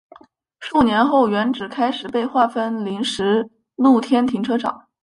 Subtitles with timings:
[0.59, 4.87] 数年后原址开始被划为临时露天停车场。